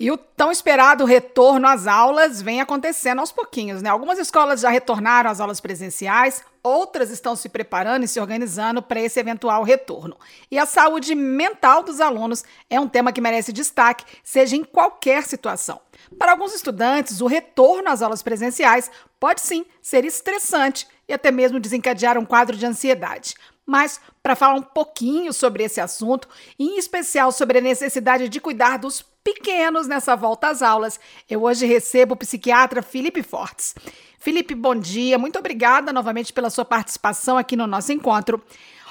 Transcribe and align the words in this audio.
E 0.00 0.10
o 0.10 0.16
tão 0.16 0.50
esperado 0.50 1.04
retorno 1.04 1.68
às 1.68 1.86
aulas 1.86 2.40
vem 2.40 2.58
acontecendo 2.58 3.18
aos 3.18 3.30
pouquinhos, 3.30 3.82
né? 3.82 3.90
Algumas 3.90 4.18
escolas 4.18 4.62
já 4.62 4.70
retornaram 4.70 5.28
às 5.28 5.40
aulas 5.40 5.60
presenciais, 5.60 6.42
outras 6.62 7.10
estão 7.10 7.36
se 7.36 7.50
preparando 7.50 8.04
e 8.04 8.08
se 8.08 8.18
organizando 8.18 8.80
para 8.80 8.98
esse 8.98 9.20
eventual 9.20 9.62
retorno. 9.62 10.16
E 10.50 10.58
a 10.58 10.64
saúde 10.64 11.14
mental 11.14 11.82
dos 11.82 12.00
alunos 12.00 12.42
é 12.70 12.80
um 12.80 12.88
tema 12.88 13.12
que 13.12 13.20
merece 13.20 13.52
destaque, 13.52 14.06
seja 14.24 14.56
em 14.56 14.64
qualquer 14.64 15.24
situação. 15.24 15.78
Para 16.18 16.32
alguns 16.32 16.54
estudantes, 16.54 17.20
o 17.20 17.26
retorno 17.26 17.90
às 17.90 18.00
aulas 18.00 18.22
presenciais 18.22 18.90
pode 19.20 19.42
sim 19.42 19.66
ser 19.82 20.06
estressante 20.06 20.88
e 21.06 21.12
até 21.12 21.30
mesmo 21.30 21.60
desencadear 21.60 22.16
um 22.16 22.24
quadro 22.24 22.56
de 22.56 22.64
ansiedade. 22.64 23.34
Mas, 23.70 24.00
para 24.20 24.34
falar 24.34 24.54
um 24.54 24.62
pouquinho 24.62 25.32
sobre 25.32 25.62
esse 25.62 25.80
assunto, 25.80 26.28
em 26.58 26.76
especial 26.76 27.30
sobre 27.30 27.58
a 27.58 27.60
necessidade 27.60 28.28
de 28.28 28.40
cuidar 28.40 28.78
dos 28.78 29.00
pequenos 29.22 29.86
nessa 29.86 30.16
volta 30.16 30.48
às 30.48 30.60
aulas, 30.60 30.98
eu 31.28 31.44
hoje 31.44 31.66
recebo 31.66 32.14
o 32.14 32.16
psiquiatra 32.16 32.82
Felipe 32.82 33.22
Fortes. 33.22 33.76
Felipe, 34.18 34.56
bom 34.56 34.74
dia. 34.74 35.16
Muito 35.18 35.38
obrigada 35.38 35.92
novamente 35.92 36.32
pela 36.32 36.50
sua 36.50 36.64
participação 36.64 37.38
aqui 37.38 37.54
no 37.54 37.64
nosso 37.68 37.92
encontro. 37.92 38.42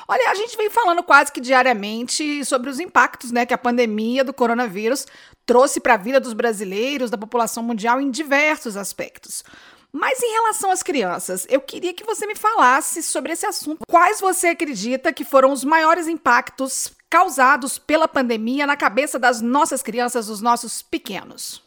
Olha, 0.07 0.31
a 0.31 0.35
gente 0.35 0.55
vem 0.55 0.69
falando 0.69 1.03
quase 1.03 1.29
que 1.29 1.41
diariamente 1.41 2.45
sobre 2.45 2.69
os 2.69 2.79
impactos 2.79 3.33
né, 3.33 3.45
que 3.45 3.53
a 3.53 3.57
pandemia 3.57 4.23
do 4.23 4.33
coronavírus 4.33 5.05
trouxe 5.45 5.81
para 5.81 5.95
a 5.95 5.97
vida 5.97 6.21
dos 6.21 6.31
brasileiros, 6.31 7.11
da 7.11 7.17
população 7.17 7.61
mundial, 7.61 7.99
em 7.99 8.09
diversos 8.09 8.77
aspectos. 8.77 9.43
Mas 9.91 10.21
em 10.21 10.31
relação 10.33 10.71
às 10.71 10.83
crianças, 10.83 11.47
eu 11.49 11.59
queria 11.59 11.93
que 11.93 12.03
você 12.03 12.27
me 12.27 12.35
falasse 12.35 13.01
sobre 13.01 13.33
esse 13.33 13.45
assunto. 13.45 13.79
Quais 13.87 14.21
você 14.21 14.47
acredita 14.47 15.11
que 15.11 15.23
foram 15.23 15.51
os 15.51 15.63
maiores 15.63 16.07
impactos 16.07 16.93
causados 17.09 17.79
pela 17.79 18.07
pandemia 18.07 18.67
na 18.67 18.77
cabeça 18.77 19.17
das 19.17 19.41
nossas 19.41 19.81
crianças, 19.81 20.27
dos 20.27 20.41
nossos 20.41 20.83
pequenos? 20.83 21.63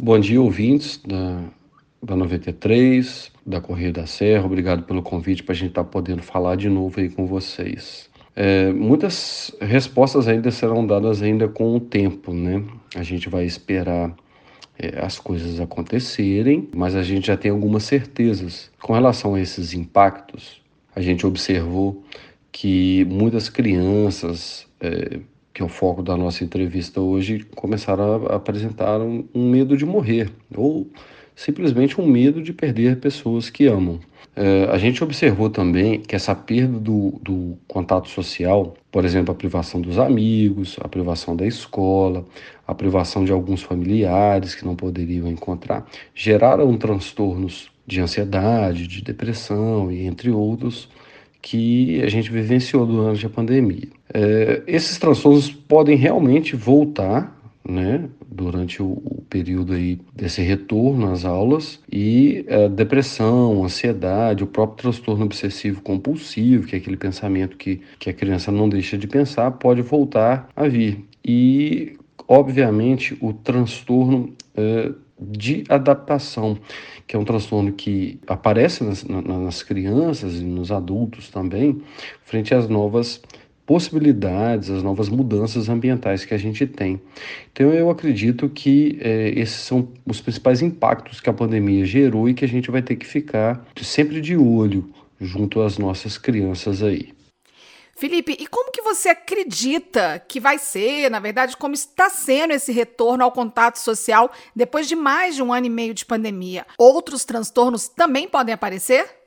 Bom 0.00 0.18
dia, 0.18 0.40
ouvintes 0.40 1.00
da, 1.04 1.42
da 2.00 2.14
93, 2.14 3.32
da 3.44 3.60
Correia 3.60 3.92
da 3.92 4.06
Serra. 4.06 4.46
Obrigado 4.46 4.84
pelo 4.84 5.02
convite 5.02 5.42
para 5.42 5.54
a 5.54 5.56
gente 5.56 5.70
estar 5.70 5.84
tá 5.84 5.90
podendo 5.90 6.22
falar 6.22 6.56
de 6.56 6.68
novo 6.68 7.00
aí 7.00 7.10
com 7.10 7.26
vocês. 7.26 8.08
É, 8.36 8.72
muitas 8.72 9.52
respostas 9.60 10.28
ainda 10.28 10.50
serão 10.50 10.86
dadas 10.86 11.22
ainda 11.22 11.48
com 11.48 11.76
o 11.76 11.80
tempo, 11.80 12.32
né? 12.32 12.64
A 12.94 13.02
gente 13.02 13.28
vai 13.28 13.44
esperar 13.44 14.14
é, 14.78 15.04
as 15.04 15.18
coisas 15.18 15.60
acontecerem, 15.60 16.68
mas 16.74 16.94
a 16.94 17.02
gente 17.02 17.28
já 17.28 17.36
tem 17.36 17.50
algumas 17.50 17.84
certezas. 17.84 18.70
Com 18.82 18.92
relação 18.92 19.34
a 19.34 19.40
esses 19.40 19.72
impactos, 19.72 20.60
a 20.94 21.00
gente 21.00 21.26
observou 21.26 22.02
que 22.50 23.04
muitas 23.06 23.48
crianças, 23.48 24.66
é, 24.80 25.20
que 25.52 25.62
é 25.62 25.64
o 25.64 25.68
foco 25.68 26.02
da 26.02 26.16
nossa 26.16 26.44
entrevista 26.44 27.00
hoje, 27.00 27.44
começaram 27.54 28.26
a 28.26 28.36
apresentar 28.36 29.00
um, 29.00 29.24
um 29.34 29.48
medo 29.48 29.76
de 29.76 29.84
morrer 29.84 30.30
ou 30.54 30.88
simplesmente 31.34 32.00
um 32.00 32.06
medo 32.06 32.42
de 32.42 32.52
perder 32.52 32.98
pessoas 33.00 33.50
que 33.50 33.66
amam. 33.66 34.00
É, 34.36 34.64
a 34.64 34.78
gente 34.78 35.02
observou 35.04 35.48
também 35.48 36.00
que 36.00 36.16
essa 36.16 36.34
perda 36.34 36.78
do, 36.78 37.20
do, 37.22 37.56
contato 37.68 38.08
social, 38.08 38.74
por 38.90 39.04
exemplo, 39.04 39.32
a 39.32 39.34
privação 39.34 39.80
dos 39.80 39.98
amigos, 39.98 40.76
a 40.80 40.88
privação 40.88 41.36
da 41.36 41.46
escola, 41.46 42.26
a 42.66 42.74
privação 42.74 43.24
de 43.24 43.30
alguns 43.30 43.62
familiares 43.62 44.54
que 44.54 44.64
não 44.64 44.74
poderiam 44.74 45.28
encontrar, 45.28 45.86
geraram 46.14 46.76
transtornos 46.76 47.70
de 47.86 48.00
ansiedade, 48.00 48.88
de 48.88 49.02
depressão 49.02 49.92
e 49.92 50.04
entre 50.04 50.30
outros 50.30 50.88
que 51.40 52.02
a 52.02 52.08
gente 52.08 52.30
vivenciou 52.30 52.86
durante 52.86 53.24
a 53.26 53.28
pandemia. 53.28 53.88
É, 54.12 54.62
esses 54.66 54.98
transtornos 54.98 55.50
podem 55.50 55.96
realmente 55.96 56.56
voltar 56.56 57.38
né, 57.66 58.08
durante 58.26 58.82
o, 58.82 58.86
o, 58.86 59.24
período 59.28 59.72
aí 59.72 59.98
desse 60.14 60.42
retorno 60.42 61.10
às 61.10 61.24
aulas 61.24 61.80
e 61.90 62.44
a 62.48 62.54
é, 62.54 62.68
depressão, 62.68 63.64
ansiedade, 63.64 64.44
o 64.44 64.46
próprio 64.46 64.82
transtorno 64.82 65.24
obsessivo 65.24 65.80
compulsivo, 65.80 66.66
que 66.66 66.76
é 66.76 66.78
aquele 66.78 66.96
pensamento 66.96 67.56
que, 67.56 67.80
que 67.98 68.10
a 68.10 68.12
criança 68.12 68.52
não 68.52 68.68
deixa 68.68 68.98
de 68.98 69.06
pensar, 69.06 69.50
pode 69.52 69.80
voltar 69.80 70.48
a 70.54 70.68
vir. 70.68 71.04
E, 71.24 71.96
obviamente, 72.28 73.16
o 73.20 73.32
transtorno 73.32 74.34
é, 74.54 74.92
de 75.18 75.64
adaptação, 75.68 76.58
que 77.06 77.16
é 77.16 77.18
um 77.18 77.24
transtorno 77.24 77.72
que 77.72 78.20
aparece 78.26 78.84
nas, 78.84 79.04
nas 79.04 79.62
crianças 79.62 80.34
e 80.34 80.44
nos 80.44 80.70
adultos 80.70 81.30
também, 81.30 81.80
frente 82.24 82.54
às 82.54 82.68
novas 82.68 83.22
possibilidades, 83.66 84.70
as 84.70 84.82
novas 84.82 85.08
mudanças 85.08 85.68
ambientais 85.68 86.24
que 86.24 86.34
a 86.34 86.38
gente 86.38 86.66
tem. 86.66 87.00
Então 87.52 87.72
eu 87.72 87.90
acredito 87.90 88.48
que 88.48 88.98
é, 89.00 89.30
esses 89.30 89.56
são 89.56 89.88
os 90.06 90.20
principais 90.20 90.60
impactos 90.60 91.20
que 91.20 91.30
a 91.30 91.32
pandemia 91.32 91.84
gerou 91.84 92.28
e 92.28 92.34
que 92.34 92.44
a 92.44 92.48
gente 92.48 92.70
vai 92.70 92.82
ter 92.82 92.96
que 92.96 93.06
ficar 93.06 93.66
sempre 93.80 94.20
de 94.20 94.36
olho 94.36 94.90
junto 95.20 95.60
às 95.62 95.78
nossas 95.78 96.18
crianças 96.18 96.82
aí. 96.82 97.12
Felipe, 97.96 98.36
e 98.38 98.46
como 98.48 98.72
que 98.72 98.82
você 98.82 99.08
acredita 99.08 100.22
que 100.28 100.40
vai 100.40 100.58
ser, 100.58 101.08
na 101.08 101.20
verdade, 101.20 101.56
como 101.56 101.74
está 101.74 102.10
sendo 102.10 102.52
esse 102.52 102.72
retorno 102.72 103.22
ao 103.22 103.30
contato 103.30 103.76
social 103.76 104.32
depois 104.54 104.88
de 104.88 104.96
mais 104.96 105.36
de 105.36 105.42
um 105.42 105.52
ano 105.52 105.66
e 105.66 105.70
meio 105.70 105.94
de 105.94 106.04
pandemia? 106.04 106.66
Outros 106.76 107.24
transtornos 107.24 107.86
também 107.88 108.28
podem 108.28 108.52
aparecer? 108.52 109.23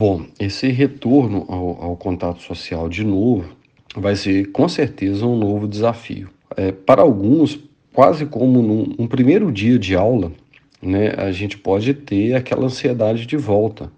Bom, 0.00 0.24
esse 0.38 0.68
retorno 0.68 1.44
ao, 1.46 1.82
ao 1.82 1.94
contato 1.94 2.40
social 2.40 2.88
de 2.88 3.04
novo 3.04 3.54
vai 3.94 4.16
ser 4.16 4.50
com 4.50 4.66
certeza 4.66 5.26
um 5.26 5.36
novo 5.36 5.68
desafio. 5.68 6.30
É, 6.56 6.72
para 6.72 7.02
alguns, 7.02 7.60
quase 7.92 8.24
como 8.24 8.62
num, 8.62 8.94
num 8.98 9.06
primeiro 9.06 9.52
dia 9.52 9.78
de 9.78 9.94
aula, 9.94 10.32
né, 10.80 11.12
a 11.18 11.30
gente 11.32 11.58
pode 11.58 11.92
ter 11.92 12.32
aquela 12.32 12.64
ansiedade 12.64 13.26
de 13.26 13.36
volta, 13.36 13.92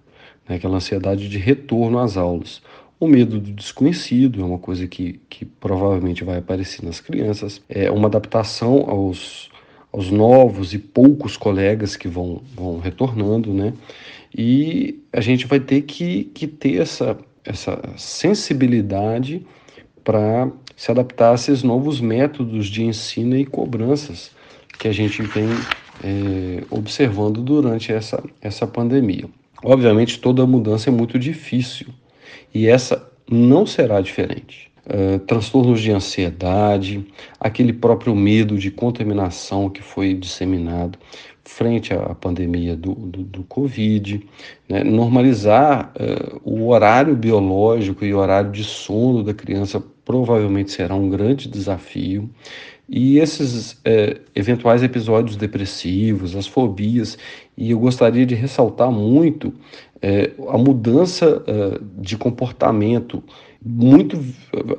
né, 0.49 0.57
aquela 0.57 0.75
ansiedade 0.75 1.29
de 1.29 1.39
retorno 1.39 2.01
às 2.01 2.17
aulas. 2.17 2.61
O 2.99 3.07
medo 3.07 3.39
do 3.39 3.53
desconhecido 3.53 4.43
é 4.43 4.45
uma 4.45 4.59
coisa 4.59 4.89
que, 4.89 5.21
que 5.31 5.45
provavelmente 5.45 6.25
vai 6.25 6.39
aparecer 6.39 6.85
nas 6.85 6.99
crianças, 6.99 7.63
é 7.69 7.89
uma 7.93 8.09
adaptação 8.09 8.91
aos, 8.91 9.53
aos 9.93 10.11
novos 10.11 10.73
e 10.73 10.79
poucos 10.79 11.37
colegas 11.37 11.97
que 11.97 12.09
vão, 12.09 12.41
vão 12.57 12.79
retornando, 12.79 13.53
né? 13.53 13.75
E 14.35 15.01
a 15.13 15.21
gente 15.21 15.47
vai 15.47 15.61
ter 15.61 15.83
que, 15.83 16.25
que 16.33 16.47
ter 16.47 16.81
essa, 16.81 17.19
essa 17.45 17.79
sensibilidade 17.97 19.45
para 20.03 20.51
se 20.75 20.91
adaptar 20.91 21.33
a 21.33 21.35
esses 21.35 21.63
novos 21.63 22.01
métodos 22.01 22.67
de 22.67 22.83
ensino 22.83 23.37
e 23.37 23.45
cobranças 23.45 24.31
que 24.79 24.89
a 24.89 24.93
gente 24.93 25.23
vem 25.23 25.49
é, 26.03 26.65
observando 26.71 27.43
durante 27.43 27.93
essa, 27.93 28.23
essa 28.41 28.67
pandemia. 28.67 29.27
Obviamente, 29.63 30.19
toda 30.19 30.47
mudança 30.47 30.89
é 30.89 30.93
muito 30.93 31.19
difícil 31.19 31.89
e 32.55 32.67
essa 32.67 33.09
não 33.31 33.67
será 33.67 34.01
diferente. 34.01 34.72
Uh, 34.85 35.21
transtornos 35.21 35.81
de 35.81 35.93
ansiedade, 35.93 37.07
aquele 37.39 37.73
próprio 37.73 38.17
medo 38.17 38.59
de 38.59 38.69
contaminação 38.69 39.71
que 39.71 39.81
foi 39.81 40.13
disseminado 40.13 40.99
frente 41.45 41.93
à 41.93 42.15
pandemia 42.15 42.77
do, 42.77 42.95
do, 42.95 43.23
do 43.23 43.45
Covid, 43.45 44.27
né? 44.69 44.83
normalizar 44.85 45.93
uh, 45.97 46.41
o 46.45 46.69
horário 46.69 47.15
biológico 47.15 48.05
e 48.05 48.15
o 48.15 48.19
horário 48.19 48.51
de 48.51 48.65
sono 48.65 49.23
da 49.23 49.35
criança 49.35 49.83
provavelmente 50.05 50.71
será 50.71 50.95
um 50.95 51.09
grande 51.09 51.49
desafio. 51.49 52.29
E 52.89 53.19
esses 53.19 53.73
uh, 53.73 54.21
eventuais 54.35 54.83
episódios 54.83 55.37
depressivos, 55.37 56.37
as 56.37 56.47
fobias, 56.47 57.17
e 57.57 57.71
eu 57.71 57.79
gostaria 57.79 58.27
de 58.27 58.35
ressaltar 58.35 58.91
muito 58.91 59.49
uh, 59.49 60.51
a 60.51 60.59
mudança 60.59 61.43
de 61.99 62.17
comportamento 62.17 63.23
muito 63.65 64.23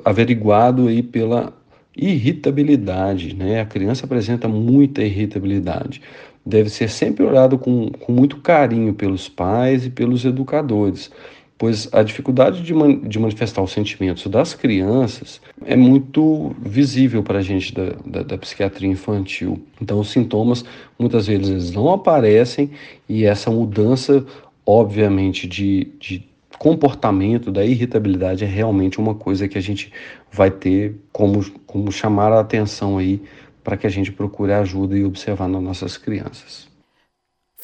averiguado 0.04 0.88
aí 0.88 1.02
pela 1.02 1.52
irritabilidade, 1.96 3.34
né? 3.34 3.60
A 3.60 3.66
criança 3.66 4.04
apresenta 4.04 4.48
muita 4.48 5.02
irritabilidade 5.02 6.02
deve 6.44 6.68
ser 6.68 6.90
sempre 6.90 7.24
olhado 7.24 7.56
com, 7.56 7.90
com 7.90 8.12
muito 8.12 8.38
carinho 8.38 8.92
pelos 8.92 9.28
pais 9.28 9.86
e 9.86 9.90
pelos 9.90 10.24
educadores, 10.24 11.10
pois 11.56 11.88
a 11.92 12.02
dificuldade 12.02 12.62
de, 12.62 12.74
man, 12.74 12.98
de 12.98 13.18
manifestar 13.18 13.62
os 13.62 13.72
sentimentos 13.72 14.26
das 14.26 14.54
crianças 14.54 15.40
é 15.64 15.76
muito 15.76 16.54
visível 16.60 17.22
para 17.22 17.38
a 17.38 17.42
gente 17.42 17.72
da, 17.72 17.94
da, 18.04 18.22
da, 18.22 18.38
psiquiatria 18.38 18.88
infantil. 18.88 19.64
Então, 19.80 20.00
os 20.00 20.10
sintomas 20.10 20.64
muitas 20.98 21.26
vezes 21.26 21.48
eles 21.48 21.70
não 21.70 21.92
aparecem 21.92 22.70
e 23.08 23.24
essa 23.24 23.50
mudança, 23.50 24.24
obviamente, 24.66 25.46
de, 25.46 25.88
de 26.00 26.26
comportamento 26.58 27.50
da 27.50 27.64
irritabilidade 27.64 28.44
é 28.44 28.46
realmente 28.46 28.98
uma 28.98 29.14
coisa 29.14 29.46
que 29.46 29.58
a 29.58 29.62
gente 29.62 29.92
vai 30.32 30.50
ter 30.50 30.96
como, 31.12 31.44
como 31.66 31.92
chamar 31.92 32.32
a 32.32 32.40
atenção 32.40 32.98
aí 32.98 33.22
para 33.62 33.76
que 33.76 33.86
a 33.86 33.90
gente 33.90 34.12
procure 34.12 34.52
ajuda 34.52 34.96
e 34.96 35.04
observar 35.04 35.48
nas 35.48 35.62
nossas 35.62 35.96
crianças. 35.96 36.73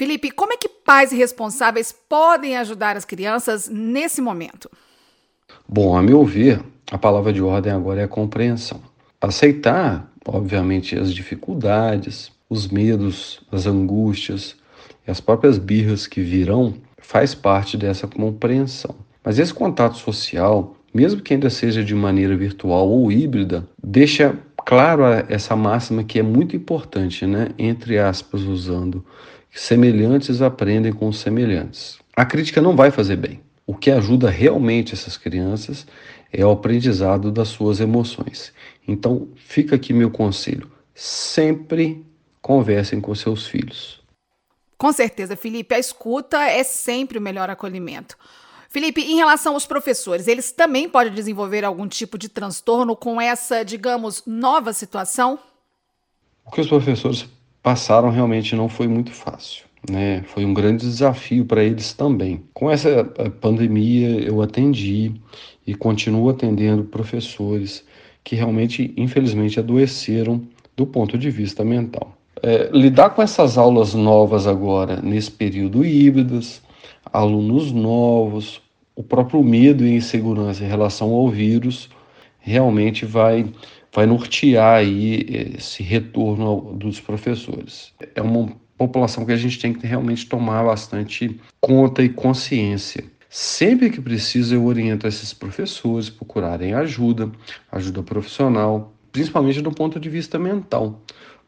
Felipe, 0.00 0.31
como 0.31 0.55
é 0.55 0.56
que 0.56 0.67
pais 0.67 1.12
e 1.12 1.17
responsáveis 1.17 1.93
podem 1.93 2.56
ajudar 2.56 2.97
as 2.97 3.05
crianças 3.05 3.69
nesse 3.69 4.23
momento? 4.23 4.70
Bom, 5.69 5.94
a 5.94 6.00
meu 6.00 6.25
ver, 6.25 6.64
a 6.91 6.97
palavra 6.97 7.35
de 7.35 7.43
ordem 7.43 7.70
agora 7.70 8.00
é 8.00 8.06
compreensão. 8.06 8.81
aceitar, 9.20 10.11
obviamente, 10.26 10.99
as 10.99 11.12
dificuldades, 11.12 12.32
os 12.49 12.67
medos, 12.67 13.43
as 13.52 13.67
angústias 13.67 14.56
e 15.06 15.11
as 15.11 15.20
próprias 15.20 15.58
birras 15.58 16.06
que 16.06 16.23
virão 16.23 16.73
faz 16.97 17.35
parte 17.35 17.76
dessa 17.76 18.08
compreensão. 18.08 18.94
Mas 19.23 19.38
esse 19.38 19.52
contato 19.52 19.99
social, 19.99 20.76
mesmo 20.94 21.20
que 21.20 21.35
ainda 21.35 21.50
seja 21.50 21.85
de 21.85 21.94
maneira 21.94 22.35
virtual 22.35 22.88
ou 22.88 23.12
híbrida, 23.12 23.69
deixa 23.85 24.35
claro 24.64 25.02
essa 25.29 25.55
máxima 25.55 26.02
que 26.02 26.19
é 26.19 26.23
muito 26.23 26.56
importante, 26.56 27.26
né? 27.26 27.49
Entre 27.58 27.99
aspas, 27.99 28.41
usando 28.44 29.05
semelhantes 29.52 30.43
aprendem 30.43 30.93
com 30.93 31.08
os 31.08 31.19
semelhantes. 31.19 31.99
A 32.17 32.25
crítica 32.25 32.61
não 32.61 32.76
vai 32.76 32.91
fazer 32.91 33.17
bem. 33.17 33.41
O 33.67 33.75
que 33.75 33.91
ajuda 33.91 34.29
realmente 34.29 34.94
essas 34.94 35.17
crianças 35.17 35.87
é 36.32 36.44
o 36.44 36.50
aprendizado 36.50 37.31
das 37.31 37.49
suas 37.49 37.81
emoções. 37.81 38.52
Então, 38.87 39.29
fica 39.37 39.76
aqui 39.76 39.93
meu 39.93 40.11
conselho: 40.11 40.70
sempre 40.94 42.05
conversem 42.43 43.00
com 43.00 43.14
seus 43.14 43.47
filhos. 43.47 44.00
Com 44.76 44.93
certeza, 44.93 45.37
Felipe, 45.37 45.75
a 45.75 45.79
escuta 45.79 46.38
é 46.38 46.64
sempre 46.64 47.19
o 47.19 47.20
melhor 47.20 47.50
acolhimento. 47.50 48.17
Felipe, 48.70 49.02
em 49.02 49.17
relação 49.17 49.55
aos 49.55 49.67
professores, 49.67 50.29
eles 50.29 50.52
também 50.52 50.88
podem 50.88 51.12
desenvolver 51.12 51.64
algum 51.64 51.88
tipo 51.88 52.17
de 52.17 52.29
transtorno 52.29 52.97
com 52.97 53.20
essa, 53.20 53.64
digamos, 53.64 54.23
nova 54.25 54.73
situação? 54.73 55.38
O 56.44 56.50
que 56.50 56.61
os 56.61 56.69
professores 56.69 57.26
passaram 57.62 58.11
realmente 58.11 58.55
não 58.55 58.69
foi 58.69 58.89
muito 58.89 59.12
fácil. 59.12 59.65
Né? 59.89 60.23
Foi 60.25 60.45
um 60.45 60.53
grande 60.53 60.85
desafio 60.85 61.45
para 61.45 61.65
eles 61.65 61.93
também. 61.93 62.43
Com 62.53 62.71
essa 62.71 62.89
eh, 62.89 63.29
pandemia, 63.31 64.21
eu 64.21 64.43
atendi 64.43 65.12
e 65.67 65.75
continuo 65.75 66.29
atendendo 66.29 66.85
professores 66.85 67.85
que 68.23 68.37
realmente, 68.37 68.93
infelizmente, 68.97 69.59
adoeceram 69.59 70.43
do 70.77 70.87
ponto 70.87 71.17
de 71.17 71.31
vista 71.31 71.65
mental. 71.65 72.15
É, 72.43 72.71
lidar 72.73 73.11
com 73.11 73.23
essas 73.23 73.59
aulas 73.59 73.95
novas 73.95 74.47
agora, 74.47 75.01
nesse 75.03 75.31
período 75.31 75.85
híbridas, 75.85 76.62
alunos 77.12 77.73
novos, 77.73 78.62
o 78.95 79.03
próprio 79.03 79.43
medo 79.43 79.87
e 79.87 79.95
insegurança 79.95 80.65
em 80.65 80.69
relação 80.69 81.12
ao 81.12 81.29
vírus, 81.29 81.89
realmente 82.39 83.05
vai, 83.05 83.47
vai 83.93 84.07
nortear 84.07 84.79
aí 84.79 85.55
esse 85.57 85.83
retorno 85.83 86.75
dos 86.75 87.01
professores. 87.01 87.93
É 88.15 88.23
uma 88.23 88.53
população 88.77 89.25
que 89.25 89.33
a 89.33 89.37
gente 89.37 89.59
tem 89.59 89.73
que 89.73 89.87
realmente 89.87 90.27
tomar 90.27 90.65
bastante 90.65 91.41
conta 91.61 92.03
e 92.03 92.09
consciência. 92.09 93.05
Sempre 93.29 93.91
que 93.91 94.01
precisa, 94.01 94.55
eu 94.55 94.65
oriento 94.65 95.07
esses 95.07 95.33
professores 95.33 96.11
procurarem 96.11 96.75
ajuda, 96.75 97.31
ajuda 97.71 98.03
profissional, 98.03 98.93
principalmente 99.13 99.61
do 99.61 99.71
ponto 99.71 100.01
de 100.01 100.09
vista 100.09 100.39
mental 100.39 101.01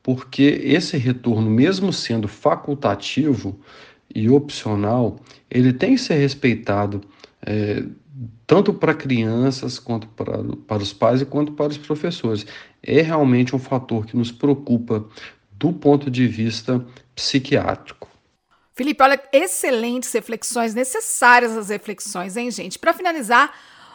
porque 0.03 0.61
esse 0.65 0.97
retorno, 0.97 1.49
mesmo 1.49 1.93
sendo 1.93 2.27
facultativo 2.27 3.59
e 4.15 4.29
opcional, 4.29 5.17
ele 5.50 5.73
tem 5.73 5.95
que 5.95 6.00
ser 6.00 6.15
respeitado 6.15 7.00
é, 7.47 7.85
tanto 8.52 8.75
para 8.75 8.93
crianças 8.93 9.78
quanto 9.78 10.06
para, 10.08 10.44
para 10.69 10.82
os 10.82 10.93
pais 10.93 11.22
e 11.22 11.25
quanto 11.25 11.52
para 11.52 11.69
os 11.69 11.78
professores. 11.78 12.44
É 12.82 13.00
realmente 13.00 13.56
um 13.56 13.58
fator 13.58 14.04
que 14.04 14.14
nos 14.14 14.31
preocupa 14.31 15.08
do 15.52 15.72
ponto 15.72 16.10
de 16.10 16.26
vista 16.26 16.84
psiquiátrico. 17.14 18.10
Felipe, 18.75 19.02
olha, 19.02 19.19
excelentes 19.32 20.12
reflexões, 20.12 20.75
necessárias 20.75 21.56
as 21.56 21.70
reflexões, 21.70 22.37
hein, 22.37 22.50
gente? 22.50 22.78
Para 22.78 22.93
finalizar, 22.93 23.54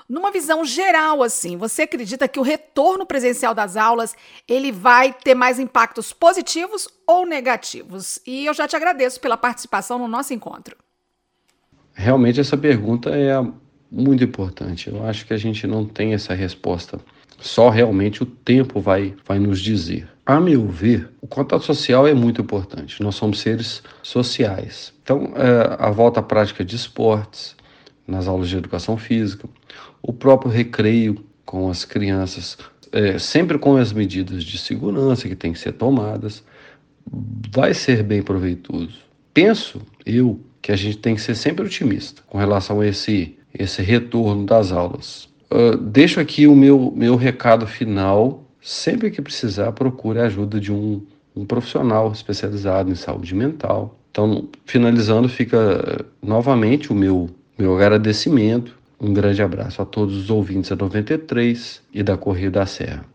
numa 0.09 0.31
visão 0.31 0.65
geral, 0.65 1.21
assim, 1.21 1.56
você 1.56 1.83
acredita 1.83 2.27
que 2.27 2.39
o 2.39 2.44
retorno 2.44 3.06
presencial 3.06 3.54
das 3.54 3.77
aulas 3.77 4.15
ele 4.48 4.71
vai 4.71 5.13
ter 5.13 5.36
mais 5.36 5.59
impactos 5.59 6.12
positivos 6.12 6.89
ou 7.06 7.27
negativos? 7.27 8.19
E 8.25 8.48
eu 8.48 8.56
já 8.56 8.68
te 8.68 8.75
agradeço 8.75 9.21
pela 9.21 9.38
participação 9.38 10.00
no 10.00 10.07
nosso 10.07 10.33
encontro. 10.33 10.75
Realmente 11.94 12.39
essa 12.39 12.57
pergunta 12.57 13.12
é 13.12 13.33
muito 13.92 14.24
importante. 14.24 14.89
Eu 14.89 15.06
acho 15.06 15.25
que 15.25 15.34
a 15.34 15.38
gente 15.38 15.66
não 15.66 15.86
tem 15.86 16.13
essa 16.13 16.34
resposta. 16.34 17.00
Só 17.39 17.69
realmente 17.69 18.24
o 18.24 18.25
tempo 18.25 18.80
vai, 18.80 19.13
vai 19.25 19.39
nos 19.39 19.60
dizer. 19.60 20.07
A 20.25 20.39
meu 20.39 20.68
ver, 20.68 21.10
o 21.22 21.28
contato 21.28 21.63
social 21.63 22.07
é 22.07 22.13
muito 22.13 22.42
importante. 22.42 23.01
Nós 23.01 23.16
somos 23.16 23.39
seres 23.39 23.81
sociais. 24.04 24.94
Então, 25.01 25.34
é, 25.36 25.78
a 25.80 25.89
volta 25.89 26.19
à 26.19 26.24
prática 26.24 26.66
de 26.66 26.75
esportes, 26.75 27.56
nas 28.07 28.28
aulas 28.28 28.50
de 28.50 28.57
educação 28.57 28.98
física, 28.98 29.48
o 30.01 30.12
próprio 30.12 30.51
recreio 30.51 31.24
com 31.45 31.69
as 31.69 31.86
crianças, 31.86 32.57
é, 32.92 33.18
sempre 33.18 33.57
com 33.57 33.78
as 33.78 33.94
medidas 33.94 34.44
de 34.44 34.57
segurança 34.57 35.28
que 35.28 35.36
têm 35.36 35.54
que 35.54 35.60
ser 35.60 35.74
tomadas, 35.74 36.44
vai 37.51 37.74
ser 37.74 38.04
bem 38.04 38.22
proveitoso. 38.22 39.00
Penso 39.33 39.81
eu 40.06 40.40
que 40.62 40.72
a 40.72 40.75
gente 40.75 40.98
tem 40.98 41.16
que 41.16 41.22
ser 41.22 41.36
sempre 41.36 41.66
otimista 41.66 42.22
com 42.28 42.38
relação 42.38 42.81
a 42.81 42.88
esse, 42.88 43.37
esse 43.54 43.82
retorno 43.82 44.46
das 44.46 44.72
aulas. 44.72 45.28
Uh, 45.52 45.78
deixo 45.78 46.20
aqui 46.20 46.48
o 46.48 46.56
meu, 46.56 46.92
meu 46.96 47.16
recado 47.16 47.66
final. 47.68 48.44
Sempre 48.62 49.10
que 49.12 49.22
precisar, 49.22 49.72
procure 49.72 50.20
a 50.20 50.26
ajuda 50.26 50.60
de 50.60 50.74
um, 50.74 51.02
um 51.36 51.46
profissional 51.46 52.12
especializado 52.12 52.92
em 52.92 52.96
saúde 52.96 53.34
mental. 53.34 53.98
Então, 54.12 54.48
finalizando, 54.66 55.30
fica 55.30 56.06
novamente 56.22 56.92
o 56.92 56.96
meu 56.96 57.30
meu 57.58 57.76
agradecimento. 57.76 58.78
Um 59.00 59.14
grande 59.14 59.42
abraço 59.42 59.82
a 59.82 59.86
todos 59.86 60.16
os 60.16 60.30
ouvintes 60.30 60.70
da 60.70 60.76
93 60.76 61.82
e 61.94 62.04
da 62.04 62.18
Correio 62.18 62.52
da 62.52 62.66
Serra. 62.66 63.06